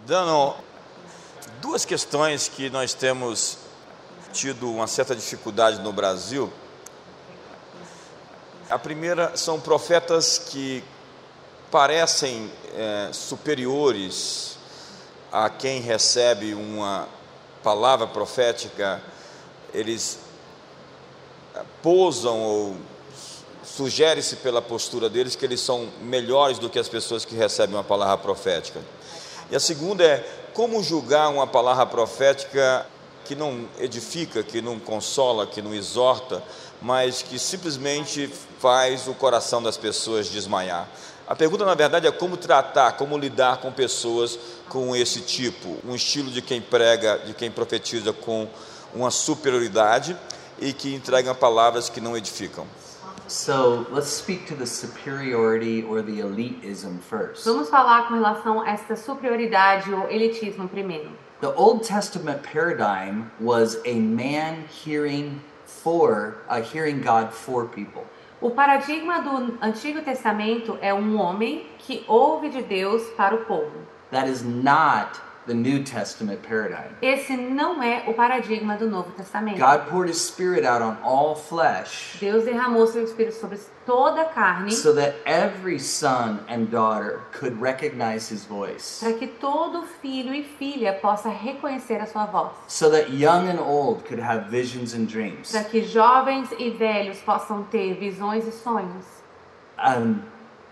Dando 0.00 0.54
duas 1.60 1.84
questões 1.84 2.48
que 2.48 2.70
nós 2.70 2.94
temos 2.94 3.58
tido 4.32 4.70
uma 4.70 4.86
certa 4.86 5.14
dificuldade 5.14 5.80
no 5.80 5.92
Brasil. 5.92 6.50
A 8.70 8.78
primeira 8.78 9.36
são 9.36 9.60
profetas 9.60 10.38
que 10.38 10.82
parecem 11.70 12.50
é, 12.74 13.10
superiores 13.12 14.56
a 15.30 15.50
quem 15.50 15.82
recebe 15.82 16.54
uma 16.54 17.06
palavra 17.62 18.06
profética, 18.06 19.02
eles 19.74 20.18
é, 21.54 21.62
pousam 21.82 22.40
ou 22.40 22.76
sugere-se 23.62 24.36
pela 24.36 24.62
postura 24.62 25.10
deles 25.10 25.36
que 25.36 25.44
eles 25.44 25.60
são 25.60 25.86
melhores 26.00 26.58
do 26.58 26.70
que 26.70 26.78
as 26.78 26.88
pessoas 26.88 27.26
que 27.26 27.34
recebem 27.34 27.76
uma 27.76 27.84
palavra 27.84 28.16
profética. 28.16 28.80
E 29.52 29.54
a 29.54 29.60
segunda 29.60 30.02
é 30.02 30.26
como 30.54 30.82
julgar 30.82 31.28
uma 31.28 31.46
palavra 31.46 31.84
profética 31.84 32.86
que 33.26 33.34
não 33.34 33.68
edifica, 33.78 34.42
que 34.42 34.62
não 34.62 34.78
consola, 34.78 35.46
que 35.46 35.60
não 35.60 35.74
exorta, 35.74 36.42
mas 36.80 37.20
que 37.20 37.38
simplesmente 37.38 38.32
faz 38.58 39.06
o 39.06 39.12
coração 39.12 39.62
das 39.62 39.76
pessoas 39.76 40.30
desmaiar. 40.30 40.88
A 41.28 41.36
pergunta, 41.36 41.66
na 41.66 41.74
verdade, 41.74 42.06
é 42.06 42.10
como 42.10 42.38
tratar, 42.38 42.92
como 42.92 43.18
lidar 43.18 43.58
com 43.58 43.70
pessoas 43.70 44.38
com 44.70 44.96
esse 44.96 45.20
tipo, 45.20 45.76
um 45.86 45.94
estilo 45.94 46.30
de 46.30 46.40
quem 46.40 46.62
prega, 46.62 47.18
de 47.18 47.34
quem 47.34 47.50
profetiza 47.50 48.10
com 48.10 48.48
uma 48.94 49.10
superioridade 49.10 50.16
e 50.58 50.72
que 50.72 50.94
entrega 50.94 51.34
palavras 51.34 51.90
que 51.90 52.00
não 52.00 52.16
edificam. 52.16 52.66
So 53.32 53.86
let's 53.90 54.08
speak 54.08 54.46
to 54.48 54.54
the 54.54 54.66
superiority 54.66 55.82
or 55.82 56.02
the 56.02 56.20
elitism 56.20 57.00
first. 57.00 57.46
Vamos 57.46 57.70
falar 57.70 58.06
com 58.06 58.14
relação 58.14 58.60
a 58.60 58.68
essa 58.68 58.94
superioridade 58.94 59.90
ou 59.90 60.06
elitismo 60.10 60.68
primeiro. 60.68 61.10
The 61.40 61.54
Old 61.54 61.82
Testament 61.82 62.42
paradigm 62.42 63.30
was 63.40 63.78
a 63.86 63.94
man 63.94 64.66
hearing 64.68 65.40
for, 65.64 66.42
uh, 66.46 66.60
hearing 66.60 67.00
God 67.00 67.32
for 67.32 67.64
people. 67.64 68.04
O 68.38 68.50
paradigma 68.50 69.22
do 69.22 69.58
Antigo 69.62 70.02
Testamento 70.02 70.78
é 70.82 70.92
um 70.92 71.18
homem 71.18 71.66
que 71.78 72.04
ouve 72.06 72.50
de 72.50 72.60
Deus 72.60 73.02
para 73.16 73.34
o 73.34 73.46
povo. 73.46 73.86
That 74.10 74.28
is 74.28 74.42
not 74.44 75.18
the 75.46 75.54
New 75.54 75.82
Testament 75.82 76.42
paradigm. 76.42 76.90
Esse 77.02 77.36
não 77.36 77.82
é 77.82 78.04
o 78.08 78.14
paradigma 78.14 78.76
do 78.76 78.88
Novo 78.88 79.10
Testamento. 79.12 79.58
God 79.58 79.88
poured 79.88 80.08
his 80.08 80.20
spirit 80.20 80.64
out 80.64 80.82
on 80.82 80.96
all 81.02 81.34
flesh 81.34 82.16
Deus 82.20 82.44
derramou 82.44 82.86
seu 82.86 83.02
espírito 83.02 83.34
sobre 83.34 83.58
toda 83.84 84.22
a 84.22 84.24
carne 84.26 84.70
so 84.70 84.94
that 84.94 85.16
every 85.26 85.78
son 85.78 86.40
and 86.48 86.66
daughter 86.70 87.20
could 87.32 87.60
recognize 87.60 88.32
his 88.32 88.44
voice. 88.44 89.00
para 89.00 89.14
que 89.14 89.26
todo 89.26 89.82
filho 90.00 90.32
e 90.32 90.44
filha 90.44 90.92
possa 90.92 91.28
reconhecer 91.28 92.00
a 92.00 92.06
sua 92.06 92.26
voz. 92.26 92.52
So 92.68 92.90
that 92.90 93.10
young 93.10 93.48
and 93.48 93.60
old 93.60 94.04
could 94.04 94.22
have 94.22 94.48
visions 94.48 94.94
and 94.94 95.06
dreams. 95.06 95.50
Para 95.50 95.64
que 95.64 95.82
jovens 95.82 96.50
e 96.58 96.70
velhos 96.70 97.18
possam 97.18 97.64
ter 97.64 97.94
visões 97.94 98.46
e 98.46 98.52
sonhos. 98.52 99.04
Um, 99.78 100.20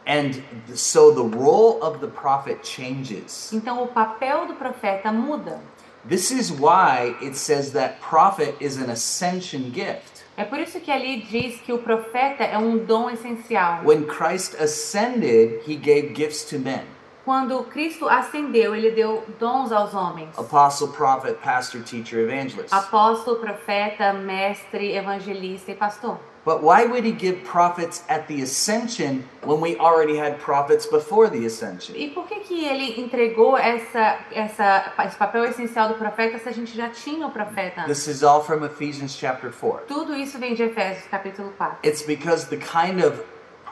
and 0.06 0.42
so 0.74 1.12
the 1.12 1.36
role 1.36 1.82
of 1.82 2.00
the 2.00 2.08
prophet 2.08 2.62
changes. 2.62 3.50
Então 3.52 3.82
o 3.82 3.86
papel 3.88 4.46
do 4.46 4.54
profeta 4.54 5.12
muda. 5.12 5.60
This 6.08 6.30
is 6.30 6.50
why 6.50 7.14
it 7.20 7.36
says 7.36 7.72
that 7.72 8.00
prophet 8.00 8.56
is 8.60 8.78
an 8.78 8.90
ascension 8.90 9.70
gift. 9.72 10.24
É 10.36 10.44
por 10.44 10.58
isso 10.58 10.80
que 10.80 10.90
ali 10.90 11.20
diz 11.22 11.60
que 11.60 11.72
o 11.72 11.78
profeta 11.78 12.42
é 12.44 12.56
um 12.56 12.78
dom 12.78 13.10
essencial. 13.10 13.82
When 13.84 14.06
Christ 14.06 14.54
ascended, 14.58 15.62
he 15.66 15.76
gave 15.76 16.14
gifts 16.14 16.44
to 16.48 16.58
men 16.58 16.86
Quando 17.24 17.62
Cristo 17.64 18.08
ascendeu, 18.08 18.74
ele 18.74 18.90
deu 18.90 19.22
dons 19.38 19.70
aos 19.70 19.92
homens. 19.92 20.36
apostle, 20.38 20.88
prophet, 20.88 21.38
pastor, 21.40 21.82
teacher, 21.82 22.20
evangelist. 22.20 22.72
Apóstolo, 22.72 23.38
profeta, 23.38 24.12
mestre, 24.12 24.96
evangelista 24.96 25.70
e 25.70 25.74
pastor. 25.74 26.18
But 26.44 26.62
why 26.62 26.86
would 26.86 27.04
he 27.04 27.12
give 27.12 27.44
prophets 27.44 28.02
at 28.08 28.26
the 28.26 28.40
ascension 28.40 29.24
when 29.44 29.60
we 29.60 29.76
already 29.76 30.16
had 30.16 30.38
prophets 30.38 30.86
before 30.86 31.28
the 31.28 31.44
ascension? 31.44 31.94
E 31.94 32.08
por 32.08 32.26
que 32.26 32.40
que 32.40 32.64
ele 32.64 32.98
entregou 32.98 33.58
essa, 33.58 34.18
essa, 34.32 34.92
esse 35.04 35.16
papel 35.16 35.44
essencial 35.44 35.88
do 35.88 35.94
profeta 35.94 36.38
se 36.38 36.48
a 36.48 36.52
gente 36.52 36.74
já 36.74 36.88
tinha 36.88 37.26
o 37.26 37.30
profeta? 37.30 37.84
This 37.86 38.06
is 38.06 38.22
all 38.22 38.42
from 38.42 38.64
Ephesians 38.64 39.14
chapter 39.14 39.52
4. 39.52 39.86
Tudo 39.86 40.14
isso 40.14 40.38
vem 40.38 40.54
de 40.54 40.62
Efésios 40.62 41.06
capítulo 41.10 41.52
4. 41.58 41.78
It's 41.84 42.02
because 42.02 42.46
the 42.46 42.56
kind 42.56 43.04
of 43.04 43.22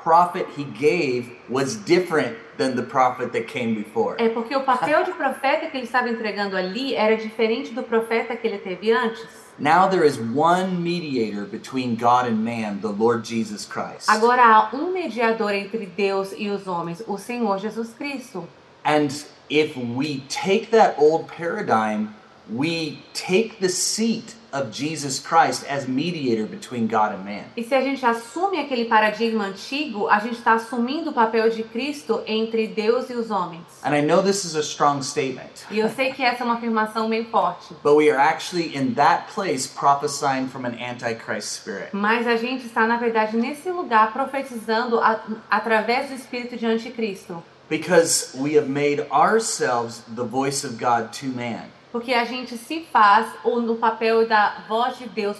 prophet 0.02 0.46
he 0.56 0.64
gave 0.64 1.36
was 1.48 1.76
different 1.76 2.36
than 2.58 2.76
the 2.76 2.82
prophet 2.82 3.32
that 3.32 3.46
came 3.46 3.74
before. 3.74 4.16
É 4.18 4.28
porque 4.28 4.54
o 4.54 4.62
papel 4.62 5.04
de 5.04 5.12
profeta 5.12 5.70
que 5.70 5.76
ele 5.78 5.84
estava 5.84 6.10
entregando 6.10 6.54
ali 6.54 6.94
era 6.94 7.16
diferente 7.16 7.72
do 7.72 7.82
profeta 7.82 8.36
que 8.36 8.46
ele 8.46 8.58
teve 8.58 8.92
antes. 8.92 9.47
Now 9.60 9.88
there 9.88 10.04
is 10.04 10.18
one 10.18 10.82
mediator 10.82 11.44
between 11.44 11.96
God 11.96 12.28
and 12.28 12.44
man, 12.44 12.80
the 12.80 12.92
Lord 12.92 13.24
Jesus 13.24 13.64
Christ. 13.64 14.08
Agora 14.08 14.42
há 14.42 14.72
um 14.72 14.92
mediador 14.92 15.52
entre 15.52 15.86
Deus 15.86 16.32
e 16.32 16.48
os 16.48 16.64
homens, 16.64 17.02
o 17.08 17.18
Senhor 17.18 17.58
Jesus 17.58 17.92
Cristo. 17.92 18.46
And 18.84 19.10
if 19.50 19.76
we 19.76 20.20
take 20.28 20.70
that 20.70 20.96
old 20.96 21.26
paradigm, 21.26 22.14
we 22.48 23.02
take 23.14 23.58
the 23.58 23.68
seat 23.68 24.34
of 24.52 24.70
Jesus 24.70 25.18
Christ 25.18 25.64
as 25.68 25.86
mediator 25.86 26.46
between 26.46 26.86
God 26.86 27.12
and 27.12 27.24
man. 27.24 27.44
E 27.56 27.62
se 27.64 27.74
a 27.74 27.80
gente 27.80 28.04
assume 28.04 28.58
aquele 28.58 28.86
paradigma 28.86 29.44
antigo, 29.44 30.08
a 30.08 30.18
gente 30.20 30.36
está 30.38 30.54
assumindo 30.54 31.10
o 31.10 31.12
papel 31.12 31.50
de 31.50 31.62
Cristo 31.62 32.22
entre 32.26 32.66
Deus 32.66 33.10
e 33.10 33.14
os 33.14 33.30
homens. 33.30 33.62
And 33.84 33.94
I 33.94 34.00
know 34.02 34.22
this 34.22 34.44
is 34.44 34.56
a 34.56 34.60
strong 34.62 35.02
statement, 35.04 35.66
E 35.70 35.78
eu 35.78 35.88
sei 35.90 36.12
que 36.12 36.22
essa 36.22 36.42
é 36.42 36.46
uma 36.46 36.54
afirmação 36.54 37.08
meio 37.08 37.26
forte, 37.26 37.74
but 37.82 37.94
we 37.94 38.10
are 38.10 38.18
actually 38.18 38.74
in 38.76 38.94
that 38.94 39.32
place 39.34 39.66
prophesying 39.68 40.48
from 40.48 40.64
an 40.64 40.74
antichrist 40.80 41.48
spirit. 41.60 41.88
mas 41.92 42.26
a 42.26 42.36
gente 42.36 42.66
está, 42.66 42.86
na 42.86 42.96
verdade, 42.96 43.36
nesse 43.36 43.70
lugar 43.70 44.12
profetizando 44.12 44.98
a- 45.00 45.20
através 45.50 46.08
do 46.08 46.14
espírito 46.14 46.56
de 46.56 46.66
anticristo. 46.66 47.42
Because 47.68 48.30
we 48.34 48.56
have 48.56 48.66
made 48.68 49.02
ourselves 49.10 50.02
the 50.16 50.24
voice 50.24 50.64
of 50.66 50.78
God 50.78 51.12
to 51.20 51.26
man. 51.26 51.64
Porque 51.90 52.12
a 52.12 52.24
gente 52.24 52.56
se 52.56 52.80
faz 52.92 53.28
ou 53.42 53.60
no 53.62 53.76
papel 53.76 54.26
da 54.26 54.64
voz 54.68 54.98
de 54.98 55.08
Deus, 55.08 55.38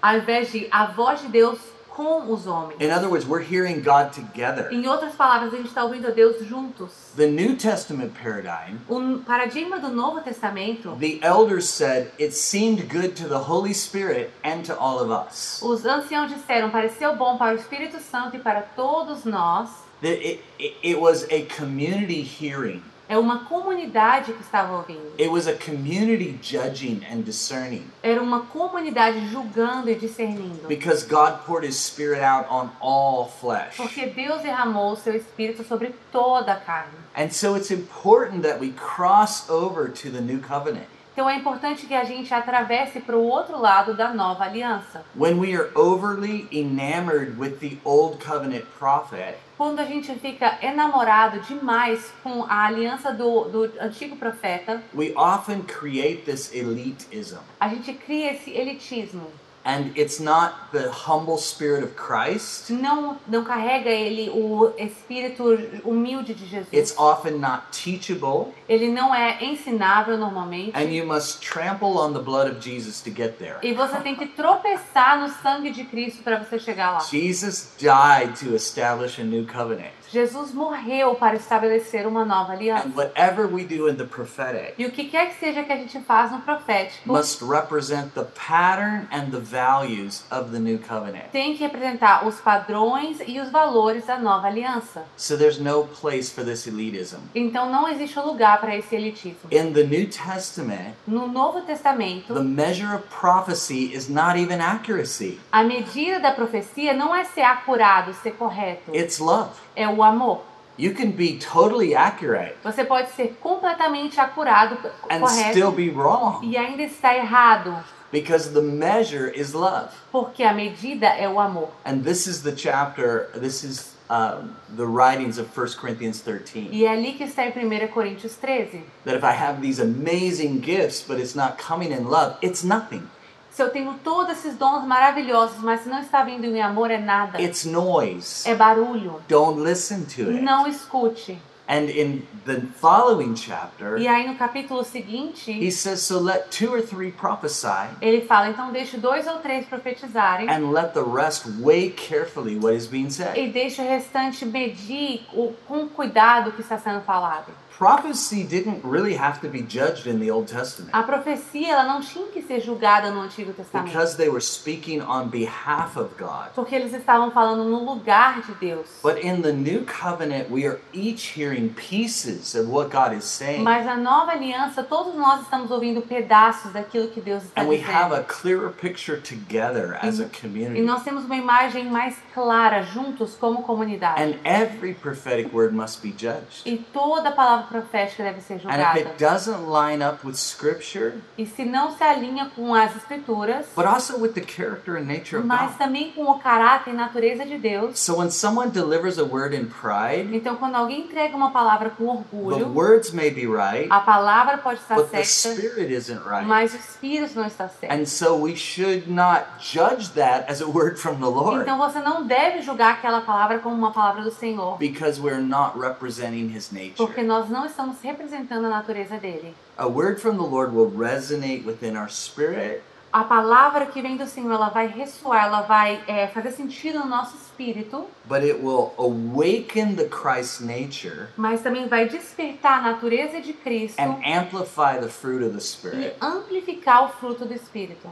ao 0.00 0.16
invés 0.16 0.50
de 0.50 0.66
a 0.70 0.86
voz 0.86 1.20
de 1.20 1.28
Deus 1.28 1.58
com 1.94 2.32
os 2.32 2.46
homens. 2.46 2.80
In 2.80 2.90
other 2.90 3.08
words, 3.08 3.24
we're 3.24 3.40
hearing 3.40 3.80
God 3.80 4.12
together. 4.12 4.68
Em 4.72 4.86
outras 4.88 5.14
palavras, 5.14 5.54
a 5.54 5.56
gente 5.56 5.68
está 5.68 5.84
ouvindo 5.84 6.12
Deus 6.12 6.44
juntos. 6.44 6.90
The 7.16 7.28
New 7.28 7.56
Testament 7.56 8.12
paradigm, 8.20 8.78
O 8.88 9.18
paradigma 9.20 9.78
do 9.78 9.90
Novo 9.90 10.20
Testamento, 10.20 10.96
the 10.98 11.20
elders 11.22 11.68
said 11.68 12.10
it 12.18 12.34
seemed 12.34 12.88
good 12.88 13.14
to 13.14 13.28
the 13.28 13.38
Holy 13.38 13.72
Spirit 13.72 14.32
and 14.42 14.62
to 14.64 14.76
all 14.76 14.98
of 14.98 15.10
us. 15.12 15.62
os 15.62 15.84
anciãos 15.86 16.32
disseram, 16.32 16.70
pareceu 16.70 17.14
bom 17.14 17.38
para 17.38 17.54
o 17.54 17.56
Espírito 17.56 18.00
Santo 18.00 18.36
e 18.36 18.40
para 18.40 18.62
todos 18.62 19.24
nós. 19.24 19.70
That 20.02 20.18
it, 20.20 20.42
it, 20.58 20.76
it 20.82 20.98
was 20.98 21.24
a 21.30 21.46
community 21.56 22.22
hearing. 22.22 22.82
É 23.08 23.18
uma 23.18 23.44
comunidade 23.44 24.32
que 24.32 24.40
estava 24.42 24.76
ouvindo. 24.78 25.12
It 25.18 25.28
was 25.28 25.46
a 25.46 25.52
community 25.54 26.38
judging 26.42 27.02
and 27.10 27.20
discerning 27.22 27.84
Era 28.02 28.22
uma 28.22 28.40
comunidade 28.46 29.28
julgando 29.28 29.90
e 29.90 29.94
discernindo. 29.94 30.66
because 30.68 31.04
God 31.06 31.44
poured 31.46 31.66
his 31.66 31.76
spirit 31.76 32.22
out 32.22 32.46
on 32.50 32.70
all 32.80 33.28
flesh. 33.28 33.76
Porque 33.76 34.06
Deus 34.06 34.40
derramou 34.42 34.92
o 34.92 34.96
seu 34.96 35.14
Espírito 35.14 35.62
sobre 35.64 35.94
toda 36.10 36.52
a 36.52 36.56
carne. 36.56 36.92
And 37.16 37.30
so 37.30 37.56
it's 37.56 37.70
important 37.70 38.42
that 38.42 38.58
we 38.58 38.72
cross 38.72 39.48
over 39.50 39.88
to 39.90 40.10
the 40.10 40.20
new 40.20 40.40
covenant. 40.40 40.86
Então 41.12 41.30
é 41.30 41.36
importante 41.36 41.86
que 41.86 41.94
a 41.94 42.02
gente 42.02 42.34
atravesse 42.34 42.98
para 42.98 43.16
o 43.16 43.22
outro 43.22 43.56
lado 43.60 43.94
da 43.94 44.12
nova 44.12 44.44
aliança. 44.44 45.04
When 45.14 45.38
we 45.38 45.54
are 45.54 45.70
overly 45.76 46.48
enamored 46.50 47.38
with 47.38 47.60
the 47.60 47.78
old 47.84 48.18
covenant 48.18 48.64
prophet, 48.78 49.36
Quando 49.56 49.78
a 49.78 49.84
gente 49.84 50.12
fica 50.16 50.58
enamorado 50.60 51.38
demais 51.40 52.12
com 52.24 52.42
a 52.44 52.66
aliança 52.66 53.12
do, 53.12 53.44
do 53.44 53.72
antigo 53.80 54.16
profeta, 54.16 54.82
we 54.92 55.12
often 55.14 55.62
create 55.62 56.22
this 56.22 56.52
elitism. 56.52 57.38
a 57.60 57.68
gente 57.68 57.92
cria 57.94 58.32
esse 58.32 58.50
elitismo. 58.50 59.30
And 59.64 59.96
it's 59.96 60.20
not 60.20 60.70
the 60.72 60.90
humble 60.90 61.38
spirit 61.38 61.82
of 61.82 61.94
Christ. 61.96 62.70
Não, 62.70 63.16
não 63.26 63.42
carrega 63.44 63.88
ele 63.88 64.28
o 64.28 64.72
espírito 64.76 65.42
humilde 65.84 66.34
de 66.34 66.46
Jesus. 66.46 66.68
It's 66.72 66.94
often 66.98 67.38
not 67.38 67.62
teachable, 67.72 68.52
Ele 68.68 68.88
não 68.88 69.14
é 69.14 69.42
ensinável 69.42 70.18
normalmente. 70.18 70.72
and 70.76 70.92
you 70.92 71.06
must 71.06 71.40
trample 71.40 71.96
on 71.98 72.12
the 72.12 72.20
blood 72.20 72.50
of 72.50 72.60
Jesus 72.60 73.00
to 73.02 73.10
get 73.10 73.38
there. 73.38 73.56
E 73.62 73.72
você 73.72 73.96
tem 74.00 74.14
que 74.14 74.26
tropeçar 74.26 75.18
no 75.18 75.30
sangue 75.30 75.70
de 75.70 75.84
Cristo 75.84 76.22
para 76.22 76.38
você 76.44 76.58
chegar 76.58 76.90
lá. 76.92 76.98
Jesus 77.00 77.72
died 77.78 78.38
to 78.38 78.54
establish 78.54 79.18
a 79.18 79.24
new 79.24 79.46
covenant. 79.46 79.92
Jesus 80.10 80.52
morreu 80.52 81.14
para 81.16 81.34
estabelecer 81.36 82.06
uma 82.06 82.24
nova 82.24 82.52
aliança. 82.52 82.86
And 82.86 82.92
whatever 82.94 83.46
we 83.46 83.64
do 83.64 83.88
in 83.88 83.96
the 83.96 84.04
prophetic 84.04 84.74
E 84.78 84.86
o 84.86 84.90
que 84.92 85.04
quer 85.04 85.30
que 85.30 85.40
seja 85.40 85.62
que 85.64 85.72
a 85.72 85.76
gente 85.76 85.98
faz 86.02 86.30
no 86.30 86.40
profético 86.42 87.10
must 87.10 87.42
represent 87.42 88.12
the 88.14 88.24
pattern 88.24 89.08
and 89.10 89.30
the 89.30 89.40
values 89.54 90.24
of 90.32 90.50
the 90.50 90.58
new 90.58 90.78
covenant. 90.78 91.30
tem 91.30 91.54
que 91.56 91.62
representar 91.62 92.26
os 92.26 92.40
padrões 92.40 93.18
e 93.26 93.38
os 93.40 93.50
valores 93.50 94.04
da 94.06 94.18
nova 94.18 94.48
aliança. 94.48 95.04
So 95.16 95.36
there's 95.38 95.58
no 95.60 95.84
place 96.00 96.32
for 96.32 96.44
this 96.44 96.66
elitism. 96.66 97.18
Então 97.34 97.70
não 97.70 97.88
existe 97.88 98.18
lugar 98.18 98.60
para 98.60 98.76
esse 98.76 98.94
elitismo. 98.96 99.48
In 99.52 99.72
the 99.72 99.84
New 99.84 100.08
Testament, 100.08 100.94
No 101.06 101.28
Novo 101.28 101.60
Testamento, 101.62 102.34
the 102.34 102.40
measure 102.42 102.94
of 102.94 103.04
prophecy 103.08 103.94
is 103.94 104.08
not 104.08 104.36
even 104.38 104.60
accuracy, 104.60 105.38
a 105.52 105.62
medida 105.62 106.18
da 106.18 106.32
profecia 106.32 106.92
não 106.92 107.14
é 107.14 107.24
ser 107.24 107.42
acurado, 107.42 108.12
ser 108.14 108.32
correto, 108.32 108.94
it's 108.94 109.18
love. 109.18 109.50
é 109.76 109.88
o 109.88 110.02
amor. 110.02 110.42
You 110.76 110.92
can 110.92 111.12
be 111.12 111.38
totally 111.38 111.94
accurate 111.94 112.56
Você 112.64 112.84
pode 112.84 113.08
ser 113.12 113.38
completamente 113.40 114.18
acurado, 114.20 114.76
and 115.08 115.20
correto, 115.20 115.50
still 115.50 115.70
be 115.70 115.88
wrong 115.88 116.40
e 116.42 116.56
ainda 116.56 116.82
estar 116.82 117.14
errado, 117.14 117.72
because 118.14 118.52
the 118.52 118.62
measure 118.62 119.28
is 119.28 119.54
love. 119.54 119.90
porque 120.12 120.44
a 120.44 120.54
medida 120.54 121.08
é 121.08 121.28
o 121.28 121.40
amor. 121.40 121.70
And 121.84 122.04
this 122.04 122.26
is 122.26 122.42
the 122.42 122.54
chapter, 122.54 123.28
this 123.34 123.64
is 123.64 123.92
um, 124.08 124.54
the 124.76 124.86
writings 124.86 125.36
of 125.38 125.48
1 125.48 125.74
Corinthians 125.80 126.20
13. 126.20 126.68
E 126.70 126.84
é 126.84 126.92
ali 126.92 127.14
que 127.14 127.24
está 127.24 127.44
em 127.44 127.50
1 127.50 127.88
Coríntios 127.88 128.36
13. 128.36 128.84
That 129.04 129.16
if 129.16 129.24
I 129.24 129.32
have 129.32 129.60
these 129.60 129.80
amazing 129.80 130.60
gifts, 130.60 131.02
but 131.02 131.18
it's 131.18 131.34
not 131.34 131.58
coming 131.58 131.90
in 131.90 132.08
love, 132.08 132.36
it's 132.40 132.62
nothing. 132.62 133.02
Se 133.50 133.62
eu 133.62 133.70
tenho 133.70 133.94
todos 134.02 134.32
esses 134.32 134.56
dons 134.56 134.84
maravilhosos, 134.84 135.58
mas 135.58 135.82
se 135.82 135.88
não 135.88 136.00
está 136.00 136.24
vindo 136.24 136.44
em 136.44 136.60
amor, 136.60 136.90
é 136.90 136.98
nada. 136.98 137.40
It's 137.40 137.64
noise. 137.64 138.48
É 138.48 138.54
barulho. 138.54 139.22
Don't 139.28 139.60
listen 139.60 140.04
to 140.04 140.30
it. 140.30 140.40
Não 140.40 140.66
escute. 140.66 141.38
And 141.66 141.88
in 141.88 142.26
the 142.44 142.60
following 142.78 143.34
chapter, 143.34 143.96
E 143.96 144.06
aí 144.06 144.26
no 144.26 144.34
capítulo 144.36 144.82
he 144.82 144.84
seguinte, 144.84 145.72
says, 145.72 146.02
So 146.02 146.18
let 146.20 146.50
two 146.50 146.70
or 146.70 146.82
three 146.82 147.10
prophesy, 147.10 147.88
ele 148.02 148.20
fala: 148.26 148.50
então 148.50 148.70
deixe 148.70 148.98
dois 148.98 149.26
ou 149.26 149.38
três 149.38 149.64
profetizarem 149.66 150.46
and 150.50 150.70
let 150.72 150.92
the 150.92 151.00
rest 151.02 151.46
weigh 151.60 151.88
carefully 151.90 152.56
what 152.58 152.74
is 152.76 152.86
being 152.86 153.08
said. 153.08 153.34
e 153.38 153.48
deixe 153.50 153.80
o 153.80 153.88
restante 153.88 154.44
medir 154.44 155.22
o- 155.32 155.54
com 155.66 155.88
cuidado 155.88 156.50
o 156.50 156.52
que 156.52 156.60
está 156.60 156.76
sendo 156.78 157.00
falado. 157.00 157.46
Prophecy 157.78 158.44
didn't 158.44 158.82
really 158.84 159.16
have 159.16 159.40
to 159.40 159.48
be 159.48 159.58
judged 159.60 160.06
in 160.06 160.20
the 160.20 160.30
Old 160.30 160.46
Testament 160.52 160.90
A 160.92 161.02
profecia 161.02 161.72
ela 161.72 161.84
não 161.84 162.00
tinha 162.00 162.26
ser 162.46 162.60
julgada 162.60 163.10
no 163.10 163.20
Antigo 163.22 163.52
Testamento, 163.52 163.90
because 163.92 164.16
they 164.16 164.28
were 164.28 164.40
speaking 164.40 165.00
on 165.02 165.28
behalf 165.28 165.96
of 165.96 166.14
God. 166.18 166.50
porque 166.54 166.74
eles 166.74 166.92
estavam 166.92 167.30
falando 167.30 167.64
no 167.64 167.78
lugar 167.84 168.42
de 168.42 168.54
Deus. 168.54 168.86
But 169.02 169.18
in 169.24 169.42
the 169.42 169.52
new 169.52 169.84
covenant, 169.84 170.50
we 170.50 170.66
are 170.66 170.78
each 170.92 171.32
hearing 171.38 171.70
pieces 171.70 172.54
of 172.54 172.68
what 172.70 172.90
God 172.90 173.12
is 173.16 173.24
saying. 173.24 173.62
Mas 173.62 173.84
na 173.86 173.96
nova 173.96 174.32
aliança, 174.32 174.82
todos 174.82 175.14
nós 175.14 175.42
estamos 175.42 175.70
ouvindo 175.70 176.02
pedaços 176.02 176.72
daquilo 176.72 177.08
que 177.08 177.20
Deus 177.20 177.44
está 177.44 177.60
And 177.62 177.68
we 177.68 177.76
have 177.80 178.10
dizendo. 178.10 178.14
a 178.16 178.22
clearer 178.24 178.70
picture 178.70 179.20
together 179.20 179.98
as 180.02 180.20
a 180.20 180.24
E 180.24 180.28
community. 180.40 180.80
nós 180.82 181.02
temos 181.02 181.24
uma 181.24 181.36
imagem 181.36 181.84
mais 181.90 182.16
clara 182.34 182.82
juntos 182.82 183.34
como 183.38 183.62
comunidade. 183.62 184.20
And 184.22 184.34
every 184.44 184.94
prophetic 184.94 185.54
word 185.54 185.74
must 185.74 186.02
be 186.02 186.10
judged. 186.10 186.62
E 186.66 186.78
toda 186.78 187.30
palavra 187.32 187.66
profética 187.66 188.22
deve 188.24 188.40
ser 188.40 188.54
And 188.54 188.56
if 188.56 188.62
julgada. 188.62 188.98
it 189.00 189.18
doesn't 189.18 189.66
line 189.70 190.02
up 190.04 190.26
with 190.26 190.34
scripture, 190.36 191.14
E 191.38 191.46
se 191.46 191.64
não 191.64 191.90
se 191.96 192.02
alinha 192.02 192.33
com 192.54 192.74
as 192.74 192.94
escrituras, 192.96 193.66
but 193.76 193.86
also 193.86 194.18
with 194.18 194.32
the 194.32 194.40
character 194.40 194.96
and 194.96 195.04
nature 195.06 195.38
of 195.38 195.46
mas 195.46 195.70
God. 195.70 195.78
também 195.78 196.12
com 196.12 196.24
o 196.24 196.38
caráter 196.38 196.90
e 196.90 196.92
natureza 196.96 197.44
de 197.46 197.58
Deus. 197.58 197.98
So 197.98 198.18
when 198.18 198.30
someone 198.30 198.70
delivers 198.70 199.18
a 199.18 199.24
word 199.24 199.54
in 199.56 199.66
pride, 199.66 200.34
Então, 200.34 200.56
quando 200.56 200.74
alguém 200.74 201.02
entrega 201.02 201.36
uma 201.36 201.50
palavra 201.50 201.90
com 201.90 202.04
the 202.04 202.10
orgulho, 202.40 202.68
words 202.74 203.12
may 203.12 203.30
be 203.30 203.46
right, 203.46 203.86
a 203.90 204.00
palavra 204.00 204.58
pode 204.58 204.80
estar 204.80 204.96
but 204.96 205.10
the 205.10 205.24
certa, 205.24 205.60
spirit 205.60 205.92
isn't 205.94 206.20
right. 206.26 206.46
mas 206.46 206.72
o 206.72 206.76
espírito 206.76 207.34
não 207.38 207.46
está 207.46 207.68
certo. 207.68 207.92
And 207.92 208.06
so 208.06 208.34
we 208.36 208.56
should 208.56 209.10
not 209.10 209.44
judge 209.60 210.10
that 210.14 210.50
as 210.50 210.60
a 210.60 210.66
word 210.66 210.98
from 210.98 211.16
the 211.16 211.26
Lord 211.26 211.62
Então, 211.62 211.78
você 211.78 212.00
não 212.00 212.26
deve 212.26 212.62
julgar 212.62 212.94
aquela 212.94 213.20
palavra 213.20 213.58
como 213.58 213.74
uma 213.76 213.92
palavra 213.92 214.22
do 214.22 214.30
Senhor, 214.30 214.76
because 214.78 215.20
we're 215.20 215.40
not 215.42 215.78
representing 215.78 216.48
his 216.54 216.68
porque 216.96 217.20
nature. 217.22 217.26
nós 217.26 217.48
não 217.50 217.66
estamos 217.66 217.96
representando 218.02 218.66
a 218.66 218.70
natureza 218.70 219.16
dele. 219.18 219.54
A 219.76 219.88
word 219.88 220.20
from 220.20 220.36
the 220.36 220.44
Lord 220.44 220.72
will 220.72 220.90
resonate 220.90 221.64
within 221.64 221.96
our 221.96 222.08
spirit 222.08 222.82
A 223.12 223.22
palavra 223.22 223.86
que 223.86 224.02
vem 224.02 224.16
do 224.16 224.26
Senhor, 224.26 224.50
ela 224.52 224.70
vai 224.70 224.88
ressoar, 224.88 225.44
ela 225.44 225.60
vai 225.62 226.02
é, 226.08 226.26
fazer 226.26 226.50
sentido 226.50 226.98
no 226.98 227.06
nosso 227.06 227.36
espírito, 227.36 228.06
but 228.24 228.42
it 228.42 228.58
will 228.60 228.92
awaken 228.98 229.94
the 229.94 230.08
Christ 230.08 230.60
nature 230.60 231.28
mas 231.36 231.60
também 231.62 231.86
vai 231.86 232.08
despertar 232.08 232.78
a 232.80 232.90
natureza 232.90 233.40
de 233.40 233.52
Cristo 233.52 234.00
and 234.00 234.16
amplify 234.24 234.98
the 235.00 235.08
fruit 235.08 235.44
of 235.44 235.52
the 235.52 235.58
e 235.58 235.60
Spirit. 235.60 236.16
amplificar 236.20 237.04
o 237.04 237.08
fruto 237.08 237.44
do 237.44 237.54
Espírito. 237.54 238.08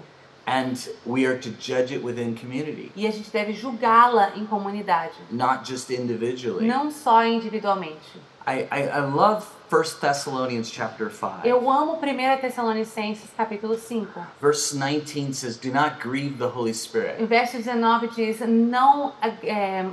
And 0.46 0.74
we 1.06 1.24
are 1.26 1.38
to 1.38 1.50
judge 1.50 1.92
it 1.92 2.04
within 2.04 2.34
community, 2.36 2.92
E 2.96 3.06
a 3.06 3.10
gente 3.10 3.30
deve 3.30 3.52
julgá-la 3.52 4.32
em 4.36 4.44
comunidade, 4.46 5.14
not 5.30 5.68
just 5.68 5.90
individually. 5.90 6.64
não 6.66 6.92
só 6.92 7.24
individualmente. 7.24 8.20
I, 8.46 8.66
I, 8.70 8.88
I 8.88 9.00
love 9.00 9.46
1 9.70 9.84
Thessalonians 10.00 10.70
chapter 10.70 11.08
5. 11.08 11.46
Eu 11.46 11.70
amo 11.70 11.94
1 11.96 12.40
Tessalonicenses 12.40 13.30
capítulo 13.36 13.76
5. 13.78 14.06
Verse 14.40 14.72
19 14.74 15.32
says, 15.32 15.56
Do 15.56 15.70
not 15.72 16.00
grieve 16.00 16.38
the 16.38 16.48
Holy 16.48 16.74
Spirit. 16.74 17.20
Em 17.20 17.26
verso 17.26 17.56
19 17.56 18.08
diz: 18.08 18.40
Não 18.40 19.12
é, 19.22 19.30
de- 19.30 19.92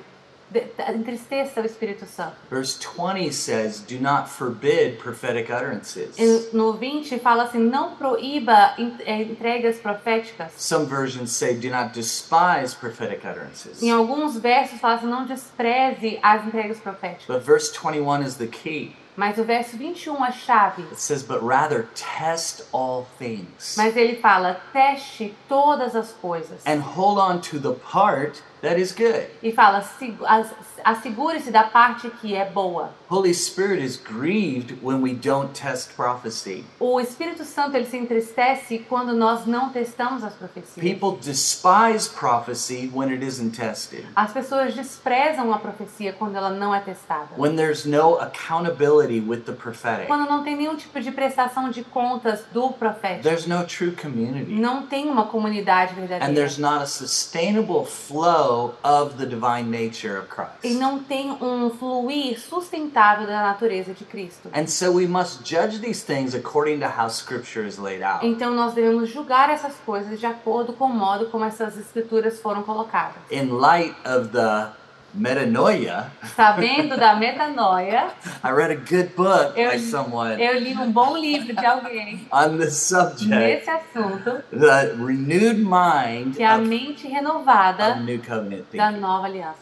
entristeça 0.95 1.61
o 1.61 1.65
Espírito 1.65 2.05
Santo. 2.05 2.35
Verse 2.49 2.77
20 2.79 3.31
says, 3.31 3.81
Do 3.81 3.99
not 3.99 4.29
forbid 4.29 4.97
prophetic 4.97 5.49
utterances. 5.51 6.51
No 6.53 6.73
20 6.73 7.19
fala 7.19 7.43
assim: 7.43 7.59
Não 7.59 7.95
proíba 7.95 8.75
é, 9.05 9.21
entregas 9.21 9.77
proféticas. 9.77 10.51
Some 10.57 10.85
versions 10.85 11.31
say, 11.31 11.55
Do 11.55 11.69
not 11.69 11.93
despise 11.93 12.75
prophetic 12.75 13.25
utterances. 13.25 13.81
Em 13.81 13.91
alguns 13.91 14.37
versos 14.37 14.79
fala 14.79 14.95
assim: 14.95 15.07
Não 15.07 15.25
despreze 15.25 16.19
as 16.21 16.45
entregas 16.45 16.79
proféticas. 16.79 17.25
But 17.27 17.45
verse 17.45 17.71
21 17.71 18.23
is 18.23 18.35
the 18.35 18.47
key. 18.47 18.95
Mas 19.15 19.37
o 19.37 19.43
verso 19.43 19.75
21 19.75 20.25
é 20.25 20.31
chave. 20.31 20.83
It 20.83 21.01
says, 21.01 21.23
But 21.23 21.41
rather 21.41 21.89
test 21.93 22.63
all 22.71 23.05
things 23.17 23.75
Mas 23.75 23.97
ele 23.97 24.15
fala: 24.15 24.61
Teste 24.71 25.35
todas 25.49 25.93
as 25.93 26.13
coisas. 26.21 26.61
and 26.65 26.79
hold 26.79 27.17
on 27.19 27.41
to 27.41 27.59
the 27.59 27.73
part 27.73 28.41
that 28.61 28.79
is 28.79 28.91
good. 28.91 29.27
E 29.43 29.51
fala: 29.51 29.81
"Sigu- 29.81 30.25
as- 30.25 30.53
Assegure-se 30.81 31.51
da 31.51 31.63
parte 31.63 32.09
que 32.09 32.33
é 32.33 32.45
boa. 32.45 32.91
Holy 33.09 33.33
Spirit 33.33 33.83
is 33.83 33.97
grieved 33.97 34.77
when 34.81 35.01
we 35.01 35.13
don't 35.13 35.51
test 35.53 35.93
prophecy. 35.95 36.63
O 36.79 37.01
Espírito 37.01 37.43
Santo 37.43 37.75
ele 37.75 37.85
se 37.85 37.97
entristece 37.97 38.79
quando 38.87 39.13
nós 39.13 39.45
não 39.45 39.69
testamos 39.71 40.23
as 40.23 40.33
profecias. 40.35 40.75
People 40.75 41.19
despise 41.21 42.07
prophecy 42.09 42.89
when 42.95 43.11
it 43.11 43.21
isn't 43.25 43.51
tested. 43.57 44.05
As 44.15 44.31
pessoas 44.31 44.73
desprezam 44.73 45.51
a 45.53 45.59
profecia 45.59 46.13
quando 46.13 46.37
ela 46.37 46.49
não 46.51 46.73
é 46.73 46.79
testada. 46.79 47.27
When 47.37 47.57
there's 47.57 47.85
no 47.85 48.17
accountability 48.21 49.19
with 49.19 49.41
the 49.41 49.51
prophetic. 49.53 50.07
Quando 50.07 50.29
não 50.29 50.43
tem 50.43 50.55
nenhum 50.55 50.75
tipo 50.77 50.99
de 51.01 51.11
prestação 51.11 51.69
de 51.69 51.83
contas 51.83 52.45
do 52.53 52.69
profeta. 52.71 53.21
There's 53.21 53.45
no 53.45 53.65
true 53.65 53.91
community. 53.91 54.51
Não 54.53 54.87
tem 54.87 55.09
uma 55.09 55.25
comunidade 55.25 55.91
And 55.93 56.07
verdadeira. 56.07 56.33
there's 56.33 56.57
not 56.57 56.83
a 56.83 56.85
sustainable 56.85 57.85
flow 57.85 58.48
of 58.83 59.15
the 59.17 59.25
divine 59.25 59.69
nature 59.69 60.17
of 60.17 60.27
E 60.27 60.35
Christ. 60.35 60.79
não 60.79 60.99
tem 61.03 61.31
um 61.31 61.69
fluir 61.69 62.39
sustentável 62.39 63.27
da 63.27 63.41
natureza 63.43 63.93
de 63.93 64.03
Cristo. 64.05 64.49
And 64.53 64.67
so 64.67 64.91
we 64.91 65.07
must 65.07 65.43
judge 65.43 65.79
these 65.79 66.03
things 66.05 66.33
according 66.33 66.79
to 66.79 66.87
how 66.87 67.09
scripture 67.09 67.65
is 67.67 67.77
laid 67.77 68.03
out. 68.03 68.25
Então 68.25 68.53
nós 68.53 68.73
devemos 68.73 69.09
julgar 69.09 69.49
essas 69.49 69.75
coisas 69.85 70.19
de 70.19 70.25
acordo 70.25 70.73
com 70.73 70.85
o 70.85 70.93
modo 70.93 71.27
como 71.27 71.45
essas 71.45 71.77
escrituras 71.77 72.39
foram 72.39 72.63
colocadas. 72.63 73.15
In 73.31 73.49
light 73.59 73.95
of 74.05 74.29
the 74.29 74.67
metanoia, 75.13 76.11
Sabendo 76.35 76.95
da 76.97 77.15
metanoia, 77.15 78.07
I 78.43 78.49
read 78.51 78.71
a 78.71 78.75
good 78.75 79.15
book 79.15 79.53
Eu- 79.57 79.71
by 79.71 79.79
someone 79.79 80.41
eu 80.41 80.59
li 80.59 80.73
um 80.75 80.91
bom 80.91 81.17
livro 81.17 81.53
de 81.55 81.65
alguém 81.65 82.27
on 82.31 82.57
this 82.57 82.75
subject. 82.77 83.27
nesse 83.29 83.69
assunto, 83.69 84.43
The 84.51 84.93
renewed 85.03 85.59
mind 85.59 86.35
que 86.35 86.43
é 86.43 86.47
a 86.47 86.57
mente 86.57 87.05
of 87.07 87.13
renovada 87.15 87.95
New 87.95 88.19
Covenant 88.21 88.65
da 88.73 88.91
nova 88.91 89.25
aliança. 89.27 89.57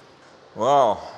Uau! 0.55 1.16